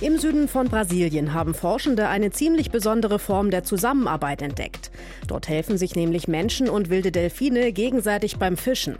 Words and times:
Im 0.00 0.18
Süden 0.18 0.48
von 0.48 0.68
Brasilien 0.68 1.34
haben 1.34 1.54
Forschende 1.54 2.08
eine 2.08 2.30
ziemlich 2.30 2.72
besondere 2.72 3.20
Form 3.20 3.50
der 3.50 3.62
Zusammenarbeit 3.62 4.42
entdeckt. 4.42 4.90
Dort 5.28 5.48
helfen 5.48 5.78
sich 5.78 5.94
nämlich 5.94 6.26
Menschen 6.26 6.68
und 6.68 6.90
wilde 6.90 7.12
Delfine 7.12 7.72
gegenseitig 7.72 8.36
beim 8.36 8.56
Fischen. 8.56 8.96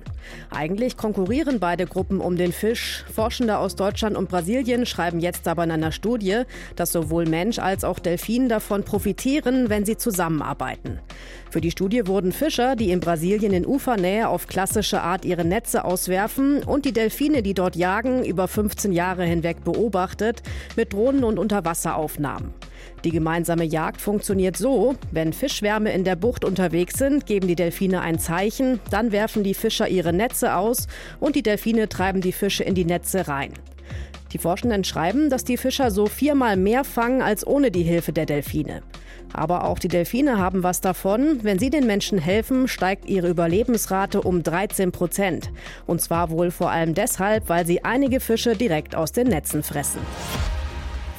Eigentlich 0.51 0.97
konkurrieren 0.97 1.59
beide 1.59 1.87
Gruppen 1.87 2.21
um 2.21 2.37
den 2.37 2.53
Fisch. 2.53 3.05
Forschende 3.13 3.59
aus 3.59 3.75
Deutschland 3.75 4.17
und 4.17 4.29
Brasilien 4.29 4.87
schreiben 4.87 5.19
jetzt 5.19 5.49
aber 5.49 5.65
in 5.65 5.73
einer 5.73 5.93
Studie, 5.93 6.43
dass 6.77 6.93
sowohl 6.93 7.27
Mensch 7.27 7.59
als 7.59 7.83
auch 7.83 7.99
Delfin 7.99 8.49
davon 8.49 8.85
profitieren, 8.85 9.69
wenn 9.69 9.85
sie 9.85 9.97
zusammenarbeiten. 9.97 11.01
Für 11.51 11.61
die 11.61 11.71
Studie 11.71 12.07
wurden 12.07 12.33
Fischer, 12.33 12.75
die 12.77 12.91
in 12.91 13.01
Brasilien 13.01 13.53
in 13.53 13.67
Ufernähe 13.67 14.29
auf 14.29 14.49
klassische 14.49 15.03
Art 15.03 15.25
ihre 15.25 15.45
Netze 15.45 15.85
auswerfen 15.85 16.63
und 16.65 16.85
die 16.85 16.93
Delfine, 16.93 17.43
die 17.43 17.55
dort 17.55 17.77
jagen, 17.77 18.25
über 18.25 18.49
15 18.49 18.93
Jahre 18.93 19.25
hinweg 19.25 19.63
beobachtet, 19.63 20.43
mit 20.77 20.84
Drohnen 20.87 21.25
und 21.25 21.39
Unterwasseraufnahmen. 21.39 22.53
Die 23.05 23.11
gemeinsame 23.11 23.65
Jagd 23.65 24.01
funktioniert 24.01 24.57
so, 24.57 24.97
wenn 25.11 25.33
Fischwärme 25.33 25.93
in 25.93 26.05
der 26.05 26.17
Bucht 26.17 26.45
unterwegs 26.45 26.99
sind, 26.99 27.27
geben 27.27 27.49
die 27.49 27.55
Delfine 27.55 28.01
ein 28.01 28.19
Zeichen, 28.19 28.81
dann 28.91 29.13
werfen 29.13 29.45
die 29.45 29.55
Fischer 29.55 29.89
ihre 29.89 30.13
Netze 30.13 30.57
aus 30.57 30.87
und 31.21 31.37
die 31.37 31.43
Delfine 31.43 31.89
treiben 31.89 32.21
die 32.21 32.33
Fische 32.33 32.65
in 32.65 32.75
die 32.75 32.85
Netze 32.85 33.29
rein. 33.29 33.53
Die 34.35 34.39
Forschenden 34.39 34.83
schreiben, 34.83 35.31
dass 35.31 35.45
die 35.45 35.57
Fischer 35.57 35.93
so 35.93 36.07
viermal 36.07 36.57
mehr 36.57 36.83
fangen 36.83 37.23
als 37.23 37.47
ohne 37.47 37.71
die 37.71 37.85
Hilfe 37.85 38.13
der 38.13 38.27
Delfine. 38.27 38.83
Aber 39.33 39.65
auch 39.65 39.79
die 39.79 39.89
Delfine 39.89 40.39
haben 40.39 40.63
was 40.65 40.81
davon. 40.81 41.41
Wenn 41.43 41.59
sie 41.59 41.71
den 41.71 41.87
Menschen 41.87 42.19
helfen, 42.19 42.67
steigt 42.67 43.09
ihre 43.09 43.29
Überlebensrate 43.29 44.23
um 44.23 44.43
13 44.43 44.91
Prozent. 44.91 45.51
Und 45.87 46.01
zwar 46.01 46.31
wohl 46.31 46.51
vor 46.51 46.71
allem 46.71 46.95
deshalb, 46.95 47.49
weil 47.49 47.65
sie 47.65 47.85
einige 47.85 48.19
Fische 48.19 48.57
direkt 48.57 48.97
aus 48.97 49.13
den 49.13 49.29
Netzen 49.29 49.63
fressen. 49.63 50.01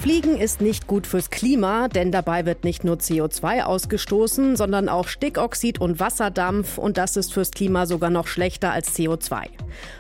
Fliegen 0.06 0.38
ist 0.38 0.62
nicht 0.62 0.86
gut 0.86 1.08
fürs 1.08 1.32
Klima, 1.32 1.88
denn 1.88 2.12
dabei 2.12 2.46
wird 2.46 2.64
nicht 2.64 2.84
nur 2.84 2.98
CO2 2.98 3.64
ausgestoßen, 3.64 4.56
sondern 4.56 4.88
auch 4.88 5.08
Stickoxid 5.08 5.82
und 5.82 6.00
Wasserdampf 6.00 6.78
und 6.78 7.00
das 7.00 7.18
ist 7.18 7.34
fürs 7.34 7.50
Klima 7.50 7.88
sogar 7.88 8.12
noch 8.12 8.28
schlechter 8.28 8.72
als 8.72 8.96
CO2. 8.96 9.46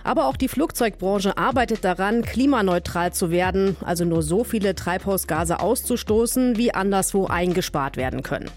Aber 0.03 0.27
auch 0.27 0.37
die 0.37 0.47
Flugzeugbranche 0.47 1.39
arbeitet 1.39 1.83
daran, 1.83 2.21
klimaneutral 2.21 3.13
zu 3.13 3.31
werden, 3.31 3.77
also 3.83 4.05
nur 4.05 4.21
so 4.21 4.43
viele 4.43 4.75
Treibhausgase 4.75 5.59
auszustoßen, 5.59 6.55
wie 6.55 6.71
anderswo 6.71 7.25
eingespart 7.25 7.97
werden 7.97 8.21
können. 8.21 8.51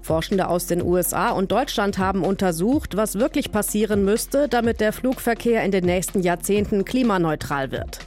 Forschende 0.00 0.46
aus 0.46 0.66
den 0.66 0.80
USA 0.80 1.30
und 1.30 1.50
Deutschland 1.50 1.98
haben 1.98 2.22
untersucht, 2.22 2.96
was 2.96 3.18
wirklich 3.18 3.50
passieren 3.50 4.04
müsste, 4.04 4.48
damit 4.48 4.78
der 4.78 4.92
Flugverkehr 4.92 5.64
in 5.64 5.72
den 5.72 5.86
nächsten 5.86 6.20
Jahrzehnten 6.20 6.84
klimaneutral 6.84 7.72
wird. 7.72 7.98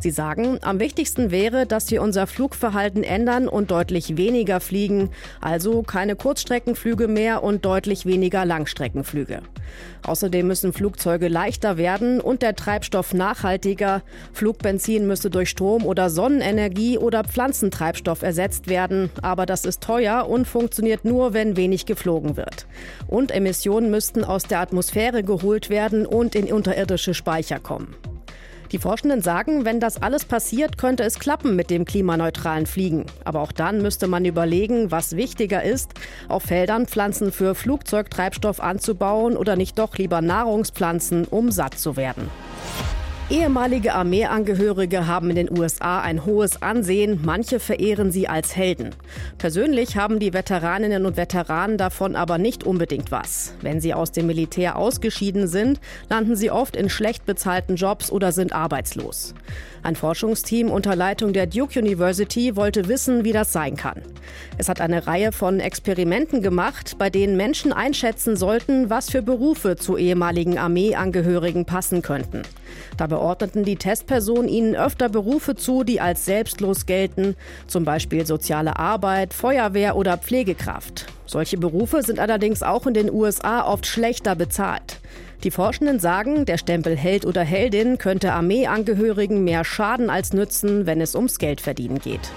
Sie 0.00 0.10
sagen, 0.10 0.58
am 0.62 0.80
wichtigsten 0.80 1.30
wäre, 1.30 1.66
dass 1.66 1.90
wir 1.90 2.02
unser 2.02 2.26
Flugverhalten 2.26 3.04
ändern 3.04 3.48
und 3.48 3.70
deutlich 3.70 4.16
weniger 4.16 4.60
fliegen, 4.60 5.10
also 5.40 5.82
keine 5.82 6.16
Kurzstreckenflüge 6.16 7.08
mehr 7.08 7.42
und 7.42 7.64
deutlich 7.64 8.06
weniger 8.06 8.44
Langstreckenflüge. 8.44 9.42
Außerdem 10.04 10.46
müssen 10.46 10.72
Flugzeuge 10.72 11.28
leichter 11.28 11.76
werden 11.76 12.20
und 12.20 12.42
der 12.42 12.56
Treibstoff 12.56 13.14
nachhaltiger. 13.14 14.02
Flugbenzin 14.32 15.06
müsse 15.06 15.30
durch 15.30 15.50
Strom 15.50 15.86
oder 15.86 16.10
Sonnenenergie 16.10 16.98
oder 16.98 17.24
Pflanzentreibstoff 17.24 18.22
ersetzt 18.22 18.68
werden, 18.68 19.10
aber 19.22 19.46
das 19.46 19.64
ist 19.64 19.82
teuer 19.82 20.28
und 20.28 20.46
funktioniert 20.46 21.04
nur, 21.04 21.34
wenn 21.34 21.56
wenig 21.56 21.86
geflogen 21.86 22.36
wird. 22.36 22.66
Und 23.06 23.30
Emissionen 23.30 23.90
müssten 23.90 24.24
aus 24.24 24.44
der 24.44 24.60
Atmosphäre 24.60 25.22
geholt 25.22 25.70
werden 25.70 26.06
und 26.06 26.34
in 26.34 26.52
unterirdische 26.52 27.14
Speicher 27.14 27.60
kommen. 27.60 27.94
Die 28.72 28.78
Forschenden 28.78 29.20
sagen, 29.20 29.66
wenn 29.66 29.80
das 29.80 30.00
alles 30.00 30.24
passiert, 30.24 30.78
könnte 30.78 31.02
es 31.02 31.18
klappen 31.18 31.56
mit 31.56 31.68
dem 31.68 31.84
klimaneutralen 31.84 32.64
Fliegen. 32.64 33.04
Aber 33.22 33.42
auch 33.42 33.52
dann 33.52 33.82
müsste 33.82 34.06
man 34.06 34.24
überlegen, 34.24 34.90
was 34.90 35.14
wichtiger 35.14 35.62
ist, 35.62 35.92
auf 36.28 36.44
Feldern 36.44 36.86
Pflanzen 36.86 37.32
für 37.32 37.54
Flugzeugtreibstoff 37.54 38.60
anzubauen 38.60 39.36
oder 39.36 39.56
nicht 39.56 39.78
doch 39.78 39.98
lieber 39.98 40.22
Nahrungspflanzen, 40.22 41.26
um 41.26 41.52
satt 41.52 41.78
zu 41.78 41.98
werden. 41.98 42.30
Ehemalige 43.32 43.94
Armeeangehörige 43.94 45.06
haben 45.06 45.30
in 45.30 45.36
den 45.36 45.58
USA 45.58 46.02
ein 46.02 46.26
hohes 46.26 46.60
Ansehen, 46.60 47.20
manche 47.24 47.60
verehren 47.60 48.12
sie 48.12 48.28
als 48.28 48.54
Helden. 48.54 48.90
Persönlich 49.38 49.96
haben 49.96 50.18
die 50.18 50.34
Veteraninnen 50.34 51.06
und 51.06 51.16
Veteranen 51.16 51.78
davon 51.78 52.14
aber 52.14 52.36
nicht 52.36 52.62
unbedingt 52.64 53.10
was. 53.10 53.54
Wenn 53.62 53.80
sie 53.80 53.94
aus 53.94 54.12
dem 54.12 54.26
Militär 54.26 54.76
ausgeschieden 54.76 55.48
sind, 55.48 55.80
landen 56.10 56.36
sie 56.36 56.50
oft 56.50 56.76
in 56.76 56.90
schlecht 56.90 57.24
bezahlten 57.24 57.76
Jobs 57.76 58.12
oder 58.12 58.32
sind 58.32 58.52
arbeitslos. 58.52 59.32
Ein 59.82 59.96
Forschungsteam 59.96 60.70
unter 60.70 60.94
Leitung 60.94 61.32
der 61.32 61.46
Duke 61.46 61.80
University 61.80 62.54
wollte 62.54 62.86
wissen, 62.86 63.24
wie 63.24 63.32
das 63.32 63.50
sein 63.50 63.76
kann. 63.76 64.02
Es 64.58 64.68
hat 64.68 64.82
eine 64.82 65.06
Reihe 65.06 65.32
von 65.32 65.58
Experimenten 65.58 66.42
gemacht, 66.42 66.96
bei 66.98 67.08
denen 67.08 67.38
Menschen 67.38 67.72
einschätzen 67.72 68.36
sollten, 68.36 68.90
was 68.90 69.08
für 69.08 69.22
Berufe 69.22 69.76
zu 69.76 69.96
ehemaligen 69.96 70.58
Armeeangehörigen 70.58 71.64
passen 71.64 72.02
könnten. 72.02 72.42
Dabei 72.96 73.16
ordneten 73.16 73.64
die 73.64 73.76
Testpersonen 73.76 74.48
ihnen 74.48 74.74
öfter 74.76 75.08
Berufe 75.08 75.56
zu, 75.56 75.84
die 75.84 76.00
als 76.00 76.24
selbstlos 76.24 76.86
gelten, 76.86 77.36
zum 77.66 77.84
Beispiel 77.84 78.26
soziale 78.26 78.78
Arbeit, 78.78 79.34
Feuerwehr 79.34 79.96
oder 79.96 80.18
Pflegekraft. 80.18 81.06
Solche 81.26 81.56
Berufe 81.56 82.02
sind 82.02 82.18
allerdings 82.18 82.62
auch 82.62 82.86
in 82.86 82.94
den 82.94 83.10
USA 83.10 83.66
oft 83.66 83.86
schlechter 83.86 84.34
bezahlt. 84.34 85.00
Die 85.44 85.50
Forschenden 85.50 85.98
sagen, 85.98 86.44
der 86.44 86.56
Stempel 86.56 86.96
Held 86.96 87.26
oder 87.26 87.42
Heldin 87.42 87.98
könnte 87.98 88.32
Armeeangehörigen 88.32 89.42
mehr 89.42 89.64
schaden 89.64 90.08
als 90.08 90.32
nützen, 90.32 90.86
wenn 90.86 91.00
es 91.00 91.16
ums 91.16 91.38
Geldverdienen 91.38 91.98
geht. 91.98 92.30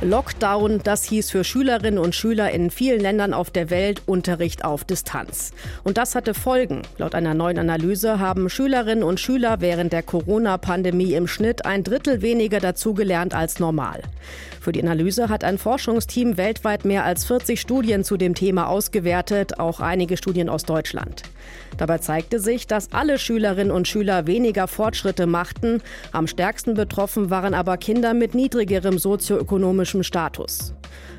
Lockdown, 0.00 0.80
das 0.84 1.02
hieß 1.02 1.32
für 1.32 1.42
Schülerinnen 1.42 1.98
und 1.98 2.14
Schüler 2.14 2.52
in 2.52 2.70
vielen 2.70 3.00
Ländern 3.00 3.34
auf 3.34 3.50
der 3.50 3.68
Welt 3.68 4.02
Unterricht 4.06 4.64
auf 4.64 4.84
Distanz. 4.84 5.52
Und 5.82 5.98
das 5.98 6.14
hatte 6.14 6.34
Folgen. 6.34 6.82
Laut 6.98 7.16
einer 7.16 7.34
neuen 7.34 7.58
Analyse 7.58 8.20
haben 8.20 8.48
Schülerinnen 8.48 9.02
und 9.02 9.18
Schüler 9.18 9.60
während 9.60 9.92
der 9.92 10.04
Corona-Pandemie 10.04 11.14
im 11.14 11.26
Schnitt 11.26 11.66
ein 11.66 11.82
Drittel 11.82 12.22
weniger 12.22 12.60
dazugelernt 12.60 13.34
als 13.34 13.58
normal. 13.58 14.02
Für 14.60 14.70
die 14.70 14.82
Analyse 14.82 15.28
hat 15.30 15.42
ein 15.42 15.58
Forschungsteam 15.58 16.36
weltweit 16.36 16.84
mehr 16.84 17.04
als 17.04 17.24
40 17.24 17.60
Studien 17.60 18.04
zu 18.04 18.16
dem 18.16 18.36
Thema 18.36 18.68
ausgewertet, 18.68 19.58
auch 19.58 19.80
einige 19.80 20.16
Studien 20.16 20.48
aus 20.48 20.62
Deutschland. 20.62 21.22
Dabei 21.76 21.98
zeigte 21.98 22.40
sich, 22.40 22.66
dass 22.66 22.92
alle 22.92 23.18
Schülerinnen 23.18 23.70
und 23.70 23.88
Schüler 23.88 24.26
weniger 24.26 24.68
Fortschritte 24.68 25.26
machten. 25.26 25.80
Am 26.12 26.26
stärksten 26.26 26.74
betroffen 26.74 27.30
waren 27.30 27.54
aber 27.54 27.76
Kinder 27.76 28.14
mit 28.14 28.34
niedrigerem 28.34 28.98
sozioökonomischem 29.88 30.02
Status. 30.02 30.74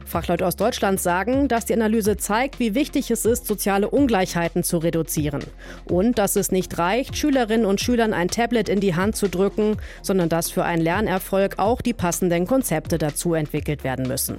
Fachleute 0.06 0.48
aus 0.48 0.56
Deutschland 0.56 1.00
sagen, 1.00 1.48
dass 1.48 1.66
die 1.66 1.74
Analyse 1.74 2.18
zeigt, 2.18 2.60
wie 2.60 2.74
wichtig 2.74 3.12
es 3.12 3.26
ist, 3.26 3.46
soziale 3.46 3.90
Ungleichheiten 3.90 4.64
zu 4.64 4.80
reduzieren. 4.80 5.44
Und 5.86 6.18
dass 6.18 6.36
es 6.36 6.52
nicht 6.52 6.80
reicht, 6.80 7.16
Schülerinnen 7.16 7.68
und 7.68 7.80
Schülern 7.80 8.14
ein 8.14 8.28
Tablet 8.28 8.70
in 8.70 8.80
die 8.80 8.96
Hand 8.96 9.16
zu 9.16 9.30
drücken, 9.30 9.78
sondern 10.02 10.28
dass 10.30 10.50
für 10.50 10.64
einen 10.64 10.82
Lernerfolg 10.82 11.60
auch 11.60 11.82
die 11.82 11.94
passenden 11.94 12.48
Konzepte 12.48 12.98
dazu 12.98 13.36
entwickelt 13.36 13.84
werden 13.84 14.08
müssen. 14.08 14.38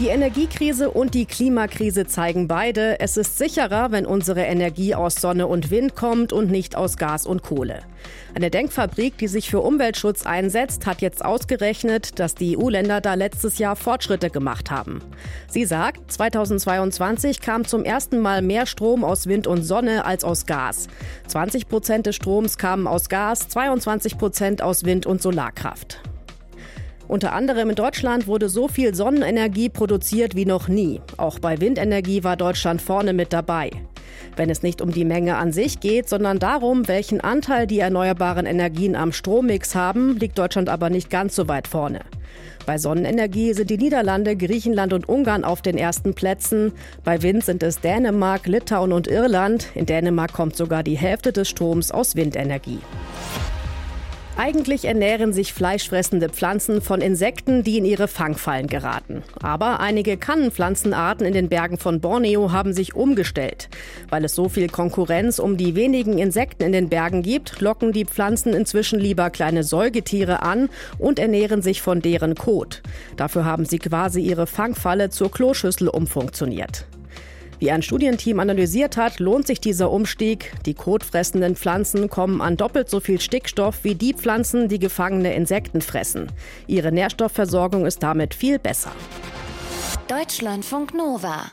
Die 0.00 0.10
Energiekrise 0.10 0.92
und 0.92 1.14
die 1.14 1.26
Klimakrise 1.26 2.06
zeigen 2.06 2.46
beide, 2.46 3.00
es 3.00 3.16
ist 3.16 3.36
sicherer, 3.36 3.90
wenn 3.90 4.06
unsere 4.06 4.42
Energie 4.42 4.94
aus 4.94 5.16
Sonne 5.16 5.48
und 5.48 5.72
Wind 5.72 5.96
kommt 5.96 6.32
und 6.32 6.52
nicht 6.52 6.76
aus 6.76 6.98
Gas 6.98 7.26
und 7.26 7.42
Kohle. 7.42 7.80
Eine 8.32 8.48
Denkfabrik, 8.48 9.18
die 9.18 9.26
sich 9.26 9.50
für 9.50 9.58
Umweltschutz 9.58 10.24
einsetzt, 10.24 10.86
hat 10.86 11.02
jetzt 11.02 11.24
ausgerechnet, 11.24 12.20
dass 12.20 12.36
die 12.36 12.56
EU-Länder 12.56 13.00
da 13.00 13.14
letztes 13.14 13.58
Jahr 13.58 13.74
Fortschritte 13.74 14.30
gemacht 14.30 14.70
haben. 14.70 15.02
Sie 15.48 15.64
sagt, 15.64 16.12
2022 16.12 17.40
kam 17.40 17.64
zum 17.64 17.82
ersten 17.82 18.20
Mal 18.20 18.40
mehr 18.40 18.66
Strom 18.66 19.02
aus 19.02 19.26
Wind 19.26 19.48
und 19.48 19.64
Sonne 19.64 20.04
als 20.04 20.22
aus 20.22 20.46
Gas. 20.46 20.86
20 21.26 21.66
Prozent 21.66 22.06
des 22.06 22.14
Stroms 22.14 22.56
kamen 22.56 22.86
aus 22.86 23.08
Gas, 23.08 23.48
22 23.48 24.16
Prozent 24.16 24.62
aus 24.62 24.84
Wind- 24.84 25.06
und 25.06 25.20
Solarkraft. 25.20 26.00
Unter 27.08 27.32
anderem 27.32 27.70
in 27.70 27.74
Deutschland 27.74 28.26
wurde 28.26 28.50
so 28.50 28.68
viel 28.68 28.94
Sonnenenergie 28.94 29.70
produziert 29.70 30.36
wie 30.36 30.44
noch 30.44 30.68
nie. 30.68 31.00
Auch 31.16 31.38
bei 31.38 31.58
Windenergie 31.58 32.22
war 32.22 32.36
Deutschland 32.36 32.82
vorne 32.82 33.14
mit 33.14 33.32
dabei. 33.32 33.70
Wenn 34.36 34.50
es 34.50 34.62
nicht 34.62 34.82
um 34.82 34.92
die 34.92 35.06
Menge 35.06 35.36
an 35.36 35.50
sich 35.50 35.80
geht, 35.80 36.06
sondern 36.08 36.38
darum, 36.38 36.86
welchen 36.86 37.22
Anteil 37.22 37.66
die 37.66 37.80
erneuerbaren 37.80 38.44
Energien 38.44 38.94
am 38.94 39.12
Strommix 39.12 39.74
haben, 39.74 40.18
liegt 40.18 40.38
Deutschland 40.38 40.68
aber 40.68 40.90
nicht 40.90 41.08
ganz 41.08 41.34
so 41.34 41.48
weit 41.48 41.66
vorne. 41.66 42.00
Bei 42.66 42.76
Sonnenenergie 42.76 43.54
sind 43.54 43.70
die 43.70 43.78
Niederlande, 43.78 44.36
Griechenland 44.36 44.92
und 44.92 45.08
Ungarn 45.08 45.44
auf 45.44 45.62
den 45.62 45.78
ersten 45.78 46.12
Plätzen. 46.12 46.72
Bei 47.04 47.22
Wind 47.22 47.42
sind 47.42 47.62
es 47.62 47.80
Dänemark, 47.80 48.46
Litauen 48.46 48.92
und 48.92 49.08
Irland. 49.08 49.68
In 49.74 49.86
Dänemark 49.86 50.34
kommt 50.34 50.56
sogar 50.56 50.82
die 50.82 50.98
Hälfte 50.98 51.32
des 51.32 51.48
Stroms 51.48 51.90
aus 51.90 52.14
Windenergie. 52.14 52.80
Eigentlich 54.38 54.84
ernähren 54.84 55.32
sich 55.32 55.52
fleischfressende 55.52 56.28
Pflanzen 56.28 56.80
von 56.80 57.00
Insekten, 57.00 57.64
die 57.64 57.76
in 57.76 57.84
ihre 57.84 58.06
Fangfallen 58.06 58.68
geraten. 58.68 59.24
Aber 59.42 59.80
einige 59.80 60.16
Kannenpflanzenarten 60.16 61.26
in 61.26 61.34
den 61.34 61.48
Bergen 61.48 61.76
von 61.76 62.00
Borneo 62.00 62.52
haben 62.52 62.72
sich 62.72 62.94
umgestellt. 62.94 63.68
Weil 64.10 64.24
es 64.24 64.36
so 64.36 64.48
viel 64.48 64.68
Konkurrenz 64.68 65.40
um 65.40 65.56
die 65.56 65.74
wenigen 65.74 66.18
Insekten 66.18 66.62
in 66.62 66.70
den 66.70 66.88
Bergen 66.88 67.22
gibt, 67.22 67.60
locken 67.60 67.90
die 67.90 68.04
Pflanzen 68.04 68.54
inzwischen 68.54 69.00
lieber 69.00 69.30
kleine 69.30 69.64
Säugetiere 69.64 70.40
an 70.40 70.68
und 71.00 71.18
ernähren 71.18 71.60
sich 71.60 71.82
von 71.82 72.00
deren 72.00 72.36
Kot. 72.36 72.82
Dafür 73.16 73.44
haben 73.44 73.64
sie 73.64 73.80
quasi 73.80 74.20
ihre 74.20 74.46
Fangfalle 74.46 75.10
zur 75.10 75.32
Kloschüssel 75.32 75.88
umfunktioniert. 75.88 76.86
Wie 77.58 77.70
ein 77.70 77.82
Studienteam 77.82 78.38
analysiert 78.38 78.96
hat, 78.96 79.18
lohnt 79.18 79.46
sich 79.46 79.60
dieser 79.60 79.90
Umstieg. 79.90 80.52
Die 80.64 80.74
kotfressenden 80.74 81.56
Pflanzen 81.56 82.08
kommen 82.08 82.40
an 82.40 82.56
doppelt 82.56 82.88
so 82.88 83.00
viel 83.00 83.20
Stickstoff 83.20 83.82
wie 83.82 83.94
die 83.94 84.14
Pflanzen, 84.14 84.68
die 84.68 84.78
gefangene 84.78 85.34
Insekten 85.34 85.80
fressen. 85.80 86.30
Ihre 86.66 86.92
Nährstoffversorgung 86.92 87.84
ist 87.86 88.02
damit 88.02 88.34
viel 88.34 88.58
besser. 88.58 88.92
Deutschlandfunk 90.08 90.94
Nova 90.94 91.50